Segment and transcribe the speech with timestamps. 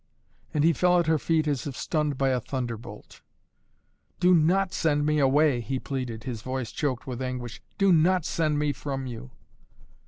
[0.51, 3.21] And he fell at her feet as if stunned by a thunderbolt.
[4.19, 7.61] "Do not send me away" he pleaded, his voice choked with anguish.
[7.77, 9.29] "Do not send me from you."